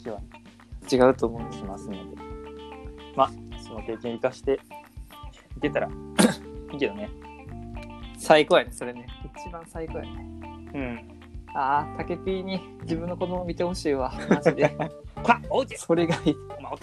[0.03, 0.21] 気は
[0.91, 1.99] 違うと思うしますので、
[3.17, 3.31] まあ
[3.63, 4.61] その経験生かして
[5.57, 5.89] いけたら
[6.73, 7.09] いいけどね。
[8.19, 9.07] 最高やねそれね。
[9.37, 10.11] 一番最高やね。
[10.75, 11.09] うん。
[11.55, 14.13] ああ竹ピーに自分の子供見てほしいわ。
[14.29, 14.77] マジで。
[15.77, 16.35] それがいい。
[16.61, 16.77] まあ、お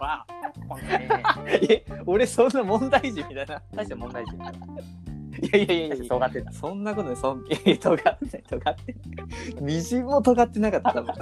[0.00, 0.26] て、 わ、
[0.68, 1.72] 本当に。
[1.72, 3.62] え俺そんな問題児みたいな。
[3.72, 4.36] 大して問題児。
[4.36, 6.04] いやいやいやいや。
[6.08, 6.52] 尖ってた。
[6.52, 7.16] そんなことない。
[7.16, 8.42] そんいや尖ってない。
[8.48, 9.62] 尖ってない。
[9.62, 11.14] みじんも尖ってなかった多分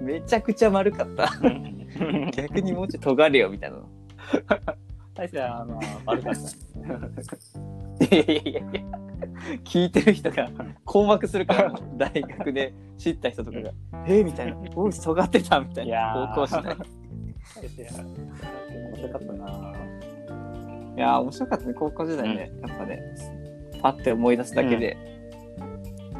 [0.06, 1.30] めちゃくちゃ丸かった。
[2.32, 3.76] 逆にもうちょい尖れよみたいな。
[3.78, 3.88] の
[5.14, 8.16] 大してあの悪かった。
[8.16, 9.08] いやいやいやいや。
[9.64, 10.48] 聞いてる人が
[10.84, 13.72] 困惑するから大学で知った人とかが
[14.06, 16.32] 「えみたいな「おい尖ってた」みたいな。
[16.32, 16.34] ー。
[16.34, 16.76] 高校時代
[17.56, 19.74] 面白かったな。
[20.96, 23.02] いやー面白かったね高校時代ね、やっぱね。
[23.80, 24.96] パッて思い出すだけで、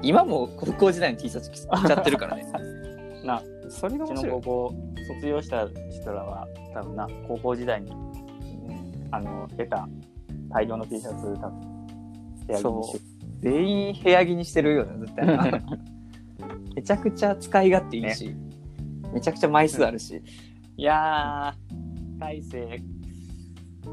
[0.02, 2.46] 今も高校時代の T シャツ着ちゃってるからね。
[3.24, 4.74] な、それがうちの面白い高校
[5.08, 7.90] 卒業した人らは多分な高校時代に
[9.10, 9.88] あの出た
[10.50, 11.86] 大量の T シャツ多分
[12.46, 13.00] 部屋着にし
[13.40, 15.26] 全員部屋着にしてるよね絶対。
[15.26, 15.62] な
[16.74, 18.34] めちゃくちゃ使い勝手いいし、
[19.12, 20.22] めちゃくちゃ枚数あるし、
[20.78, 22.80] いやー大勢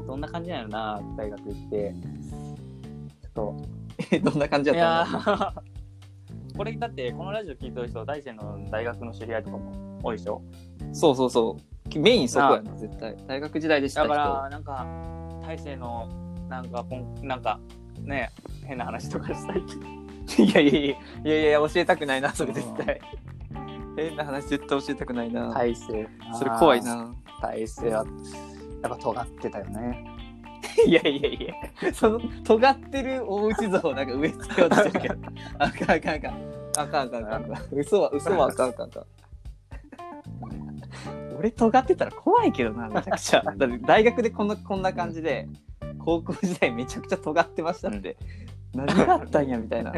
[0.06, 1.94] どんな感じなのな大学行って。
[3.34, 3.56] ちょ
[4.16, 5.20] っ どんな感じとだったの？
[5.20, 5.52] いやー
[6.56, 10.40] これだってこのラジオ聞いてる人大勢の大学の知り合いとかも多いでしょ？
[10.92, 11.56] そうそうそ
[11.94, 11.98] う。
[11.98, 13.16] メインそこやな絶対。
[13.26, 14.08] 大学時代でした人。
[14.10, 14.86] だからなんか
[15.46, 16.08] 大勢の
[16.48, 17.58] なんかこんなんか
[18.00, 18.30] ね
[18.64, 19.58] 変な話とかしたい
[20.46, 23.00] いやいやいやいやいや教えたくないなそれ絶対
[23.96, 26.08] 変な話絶対教えたくないな、大勢。
[26.38, 27.14] それ怖いな。
[27.40, 28.04] 大勢は
[28.82, 30.06] やっぱ尖ってたよね。
[30.86, 31.94] いやいやいや。
[31.94, 35.14] その尖ってる大内像をなんか植え付けようとしてるけど。
[35.58, 36.56] あかんあかんあかん。
[36.78, 37.52] あかんあかんあかん。
[37.52, 37.78] あかん。
[37.78, 39.04] 嘘は嘘はあかんあかんあかん。
[41.38, 43.42] 俺尖ってたら怖いけどなめちゃくちゃ。
[43.42, 45.48] だって大学でこんなこんな感じで
[45.98, 48.16] 高校時代めちゃくちゃ尖ってましたって、
[48.76, 49.92] 何があったんやみたいな。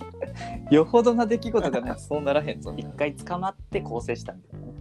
[0.70, 4.72] よほどな出来事がね そうならへんぞ一回捕まって更生したんだよね。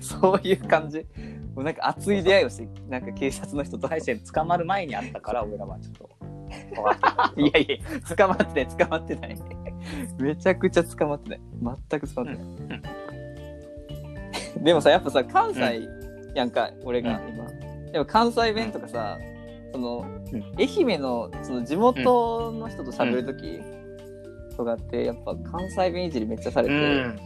[0.00, 1.06] そういう感じ。
[1.54, 3.88] もうなんか熱い出会いをしてなんか警察の人と。
[3.88, 6.10] 大勢捕まる前にあったから俺らはちょっと。
[7.36, 9.36] いやいや、捕まってない、捕まってない。
[10.18, 11.40] めちゃくちゃ捕まってない。
[11.90, 12.82] 全く捕まってない。
[14.62, 15.88] でもさ、やっぱさ、関西
[16.34, 17.46] やんか、俺が今。
[17.92, 19.18] でも関西弁とかさ、
[19.76, 20.42] その、うん。
[20.58, 23.60] 愛媛のその地元の人と喋るとき
[24.56, 27.20] とかって、やっぱ関西弁いじりめっちゃされて、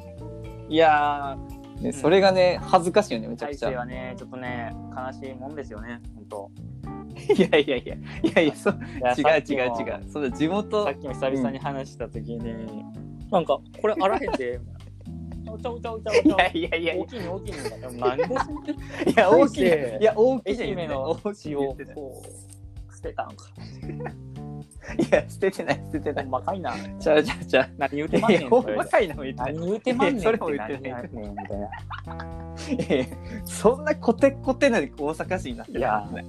[0.68, 1.38] いや
[1.80, 3.70] でそれがね、恥ずかしいよね、めちゃくちゃ。
[3.70, 6.50] 勢はねちょっとね悲しいもんですよね本当。
[7.34, 10.10] いやいやいや、いやいや、そういや違う違う違う。
[10.10, 12.84] その地元さっ、きも久々に話した時に、
[13.30, 14.80] なんかこれあらへんでみたいな
[15.61, 16.94] ちゃうちゃうちゃうちゃういやいやいや。
[16.94, 17.35] いや大きいの。
[17.35, 17.64] 大きいの。
[17.64, 19.64] みたいななんでいや、大きい。
[19.64, 19.66] い
[20.05, 21.11] や、大きい愛媛の。
[21.11, 21.77] 大きい血を
[22.94, 23.35] 捨てたんか
[24.99, 26.27] いや、捨ててない、捨ててない。
[26.27, 27.70] 細かいなちゃうちゃうちゃう。
[27.79, 29.42] 何言うてまんいや、ほねんそれんまかいなも言って。
[29.42, 31.70] 何言うてまんねんそれも言ってないみたいな
[33.44, 36.25] そんなコテコテな大阪市になっていやね。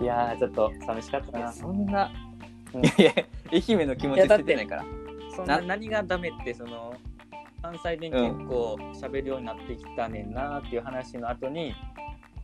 [0.00, 2.10] いやーちょっと寂しかったなそんな、
[2.72, 3.12] うんいやいや、
[3.52, 3.96] 愛媛の。
[3.96, 4.84] 気持ち捨ててないから。
[5.36, 6.94] そんな何がダメってその
[7.68, 11.74] 関西弁結構喋るようになってきたねんなっていう話の後に、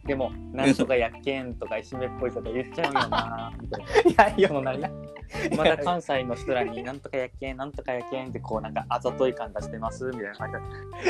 [0.05, 4.27] でも なんとかやっけんとか締めっぽいこと言っちゃうよなみたいな。
[4.27, 4.81] いやいや、その何
[5.57, 10.35] まだ関西の人らになんとかやっけんなんとかやっけんってこうなんかあざとい感出してますみたいな。
[10.35, 10.51] 感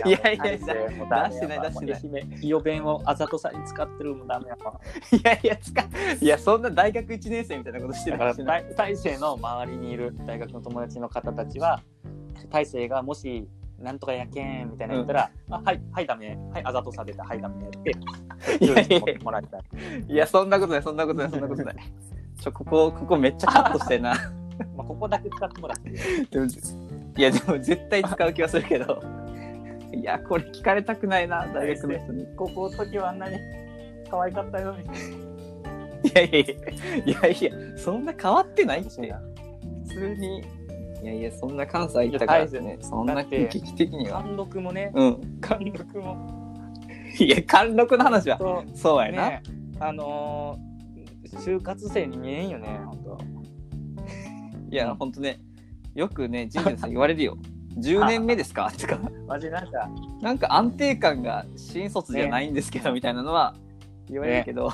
[0.05, 5.85] じいやいや大勢もう出してない出してない伊予弁をあざとさに使ってるもんダメやわいやいや、つか、
[6.20, 8.64] いや、そんな大学1年生みたいなことしてだからるかしない。
[8.77, 11.83] 大大勢の周りにいる大学の友達の方たちは
[12.50, 13.48] 大勢がもし
[13.79, 17.91] なんとかやけんみたいな言ったら、あはいはいダメはいあざとさ出たはいダメって
[18.61, 18.75] いや
[19.23, 19.63] もらいたい
[20.09, 21.77] いや、そんなことない、そんなことない、そんなことない。
[22.41, 24.15] ちょ、ここ、ここめっちゃカットしてんな。
[24.77, 25.91] まあここだけ使ってもらって
[26.31, 26.47] でも
[27.17, 29.03] いや、でも絶対使う気はするけど。
[29.93, 32.23] いや、これ聞かれたくないな、大学の人に。
[32.23, 33.37] い高校の時はあんなに
[34.11, 34.85] 可愛かったよみ
[36.11, 39.07] たいやいやいや、いやいや、そんな変わってないって。
[39.07, 39.21] な
[39.89, 40.63] 普通に。
[41.05, 44.23] いやいや、そんな関西行ったからね、そんな危機的には。
[44.23, 45.38] 貫禄もねうん。
[45.38, 46.64] 貫禄も
[47.21, 48.38] いや、貫禄の話は。
[48.38, 49.29] とそうやな。
[49.29, 49.43] ね
[49.81, 53.19] あのー、就活生に見えんよね本当
[54.71, 55.40] いや、ほんとね、
[55.95, 57.37] よくね、ジンさん言われるよ。
[57.77, 58.73] 10年目ですか？
[58.79, 59.90] とか、マジなんか
[60.23, 63.55] なんか安定感が新卒じゃないんですけど、みたいなのは
[64.09, 64.71] 言われるけど、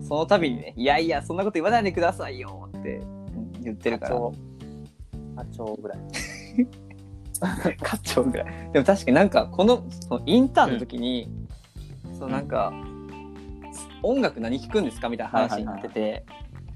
[0.00, 4.16] その度にね、いやいや、そんなこと言わないでくださいよってうん言ってるから。
[5.36, 5.98] 課長ぐらい。
[7.82, 8.70] 課長ぐらい。
[8.72, 11.28] でも確かになんか、このそのインターンの時に、
[12.18, 12.72] そうなんか、
[14.02, 16.24] 音楽何聴くんですかみたいな話になってて、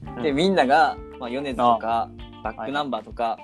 [0.03, 0.23] いはいはい。
[0.25, 2.11] で、みんなが、まあ、米津とか、
[2.45, 3.39] バックナンバーとか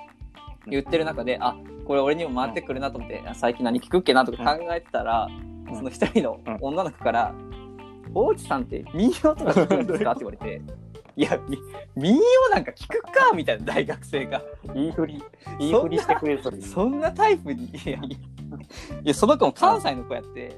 [0.67, 5.47] 言ってる中で、あ、これ俺にも回ってくるなと思って、あ最近何聴くっけなとか考えてたら、うん。
[5.75, 7.33] その一人の女の子から
[8.13, 10.61] 「大内さんって民謡とか聞くんですか?」って言われて
[11.17, 11.57] 「いやみ
[11.95, 12.21] 民謡
[12.53, 14.41] なんか聞くか」みたいな大学生が
[14.75, 15.23] 言い振り、
[15.59, 16.61] 言い振りしてくれるそれ。
[16.61, 18.17] そんなタイプにいやいやい
[19.03, 20.55] やその子も関西の子やって。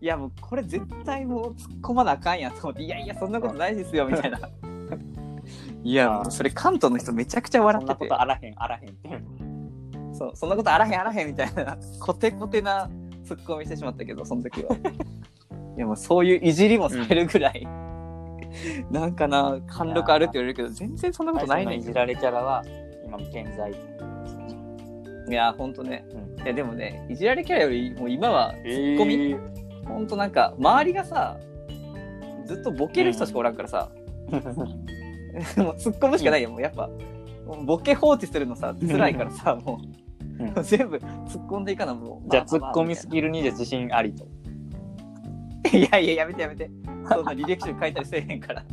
[0.00, 4.38] いやもうこれ絶対もう突っ込まなあかんやんと思って「いやいやそんなことないですよ」みたいな。
[5.82, 9.24] いやもうそれ関東の人めちゃくちゃ笑そんっててなことあらへん、あらへんっていう。
[10.14, 12.88] そうそんなことあらへんあらへんみたいなコテコテな
[13.24, 14.76] ツッコミしてしまったけどその時は
[15.76, 17.66] いやもうそういういじりもされるぐらい、
[18.90, 22.64] なんかな貫禄あるって言われるけど全然そんなことないねんいじられキャラは、
[23.04, 23.72] 今も健在。
[25.28, 26.06] いやほんとね。
[26.10, 26.42] うん。
[26.42, 29.36] いやでもねいじられキャラよりもう今はツッコミ、え
[29.86, 31.36] ほんとなんか周りがさ
[32.46, 36.88] ずっとボケる人しかおらんからさ、ーもう突っ込むしかないよもうやっぱ。
[37.46, 39.80] もうボケ放置するのさ辛いからさも
[40.38, 40.54] う、うん。
[40.64, 42.30] 全部突っ込んでいかなもう。
[42.30, 44.26] じゃあ、ツッコミスキルにじゃ自信ありと。
[45.72, 46.70] いやいや、やめてやめて。
[47.08, 48.64] そんな履歴書に書いたりせえへんから。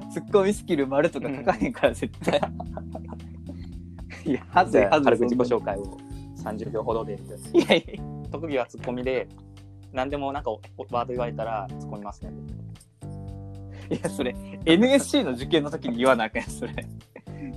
[0.12, 2.40] ツッコミスキル丸とか書かへんから、絶対。
[4.24, 5.04] いや、はずいはずい。
[5.04, 5.98] 軽く自己紹介を
[6.36, 7.14] 30秒ほどで。
[7.14, 7.18] い
[7.68, 9.28] やいや、特技はツッコミで、
[9.92, 12.32] 何でもなんかワード言われたら突っ込みますね。
[13.90, 16.72] いや、それ、NSC の受験の時に言わなあかんやん、それ。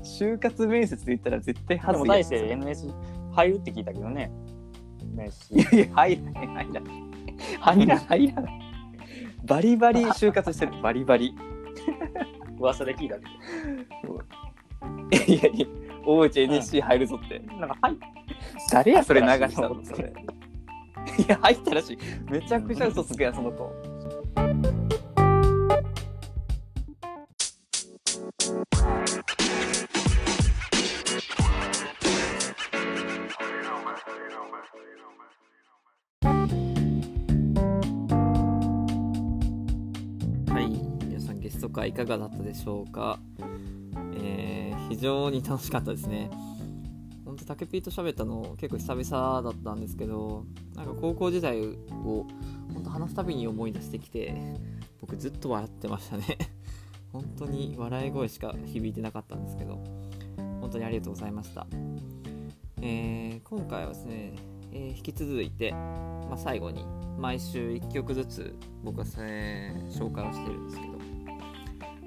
[0.03, 2.07] 就活面接で言ったら絶対はでずいやん。
[2.07, 2.93] も大して NS
[3.33, 4.31] 入るって聞いたけどね。
[5.15, 7.09] ねいやいや、入らへん、入らへん。
[7.59, 8.68] 入らん、入らん。
[9.49, 11.35] バリバリ就活してる、 バリバリ。
[12.59, 13.25] 噂で聞いたけ
[15.33, 15.67] いやいや、
[16.05, 17.39] 大内 NSC 入るぞって。
[17.39, 17.53] ど。
[17.57, 17.97] なんか入っ
[18.71, 19.83] 誰やそれ流したの？
[19.83, 20.13] それ。
[21.17, 21.97] いや、入ったらしい。
[22.29, 23.71] めちゃくちゃ嘘つくやん、その子。
[41.59, 43.19] 皆さんゲスト会いかがだったでしょうか、
[44.13, 46.31] えー非常に楽しかったですね。
[47.23, 50.45] ほんと、タケピーと喋ったの結構久々だったんですけど、
[50.75, 52.25] なんか高校時代を
[52.73, 54.33] 本当話すたびに思い出してきて、
[54.99, 56.25] 僕ずっと笑ってましたね。
[57.13, 59.79] 本当に笑い声しか響いてなかったんですけど、
[60.59, 61.67] 本当にありがとうございました。
[62.81, 64.33] えー今回はですね、
[64.71, 66.83] えー引き続いて、まあ、最後に
[67.19, 70.98] 毎週1曲ずつ僕は、えー紹介をしてるんですけど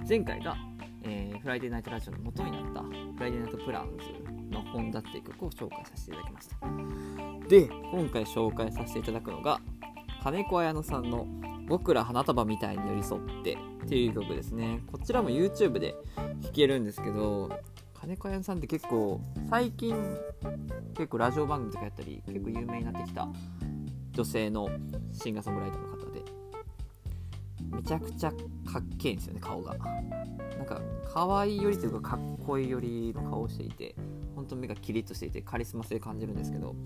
[0.08, 0.56] 前回が、
[1.04, 7.48] えー Friday Night Radio の元になった Friday Night Plans の HONDA っていう曲を紹介させていただきました。
[7.48, 9.60] で今回紹介させていただくのが
[10.22, 11.26] 金子綾乃さんの
[11.66, 14.82] 「僕ら花束みたいに寄り添って」っていう曲ですね。
[14.90, 15.96] こちらも YouTube で
[16.42, 17.50] 聴けるんですけど
[17.94, 19.96] 金子綾乃さんって結構最近
[20.94, 23.28] 結構ラジオ番組とかやったり結構有名になってきた
[24.12, 24.68] 女性の
[25.12, 26.01] シンガーソングライターの方
[27.72, 28.36] めちゃくちゃか
[28.78, 29.74] っけえんですよね顔が。
[30.56, 30.80] なんか
[31.12, 33.94] 可愛いよりというかかっこいいよりの顔をしていて
[34.36, 36.76] 本当目がキリッとしていてカリスマ性感じるんですけど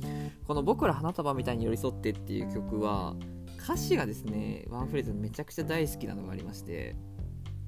[0.47, 3.15] この「僕ら花束みたいに寄り添って」っていう曲は
[3.63, 6.97] 歌詞がですねワンフレーズめちゃくちゃ大好きなのがありまして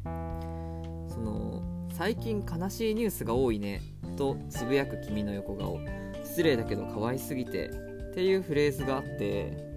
[0.04, 3.82] その最近悲しいニュースが多いね
[4.16, 5.78] とつぶやく君の横顔。
[6.24, 9.67] 失礼だけど可愛すぎてっていうフレーズがあって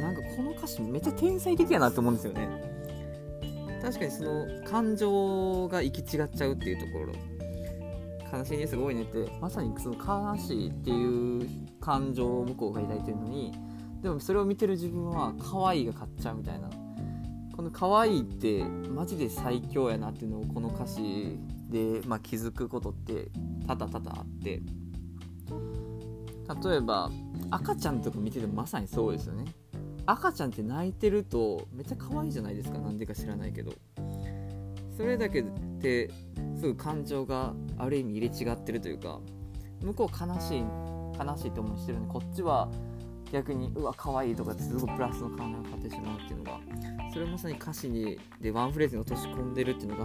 [0.00, 2.48] なんかこの歌詞めっちゃ天才的やなと思うんですよね。
[3.82, 7.12] 確かにその感情が行き違っちゃうっていうところ。
[8.32, 9.30] 悲しいニュースが多いねって。
[9.40, 11.48] まさにその悲しいっていう
[11.80, 13.52] 感情を向こうが抱いてるのに。
[14.02, 16.70] でもそれを見てる自分は可愛いが勝っちゃうみたいな。
[17.56, 23.28] この可愛いってマジで最強やなっていうのをこの歌詞で、まあ、気づくことって
[23.66, 24.62] 多々多々あって。
[26.68, 27.10] 例えば
[27.50, 29.44] 赤ちゃんとか見ててもまさにそうですよね。
[30.10, 32.78] 赤ちゃんって泣いてるとめっちゃ可愛いじゃないですか。
[32.78, 33.72] なんでか知らないけど。
[34.96, 35.42] それだけ
[35.78, 36.10] で
[36.56, 39.18] すぐ感情がある意味入れ違ってるというか
[39.80, 40.64] 向こう悲しい
[41.18, 42.68] 悲しいと思いしてるのにこっちは
[43.32, 46.60] 逆にうわ可愛いとかってすごいプラスの考えを買ってしまうっていうのが
[47.14, 50.04] それをまさに歌詞にでワンフレーズに落とし込んでるっていうの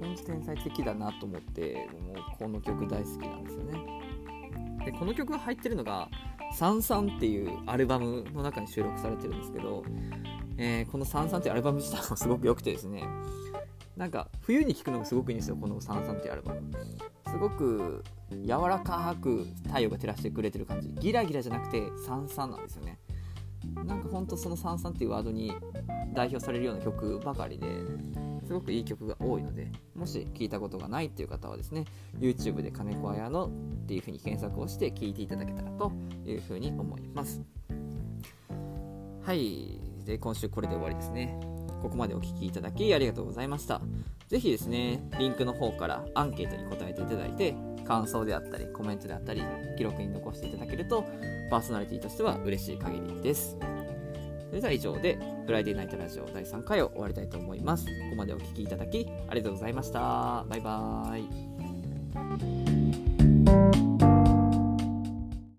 [0.00, 4.82] 本当天才的だなと思ってもうこの曲大好きなんですよね。
[4.86, 6.08] でこの曲が入ってるのが
[6.52, 9.84] 「サンサン」っていうアルバムの中に収録されてるんですけど、
[10.56, 13.04] えーこの「サンサン」っていうアルバム自体も すごく良くてですね。
[13.96, 16.60] なんか冬に聴くのがすごくいいんですよこの「サンサン」っていうアルバム。
[17.30, 20.88] すごく柔らかく太陽が照らしてくれてる感じ。
[20.88, 22.98] ギラギラじゃなくてサンサンなんですよね。
[23.84, 25.52] なんかほんとその「サンサン」っていうワードに
[26.14, 27.66] 代表されるような曲ばかりで
[28.52, 31.86] すごくいい曲が多いのでもし聞いたことがないっていう方はですね
[32.20, 35.90] YouTube で金子綾乃っていう風に検索をして聞いていただけたらと
[36.26, 37.40] いう風に思います
[39.24, 39.78] はい。
[40.04, 41.38] で、今週これで終わりですね。
[41.80, 43.80] ここまでお聞きいただきありがとうございました。
[44.28, 49.42] ぜひですね、リンクの方からアンケートに答えていただいて、感想であったり、コメントであったり、
[49.76, 51.04] 記録に残していただけると、
[51.50, 53.56] パーソナリティとしては嬉しい限りです。
[54.52, 57.86] それでは以上で、フライデーナイトラジオ第3回を終わりたいと思います。
[57.86, 60.44] ここまでお聴きいただきありがとうございました。
[60.46, 61.20] バイバー
[64.08, 64.11] イ。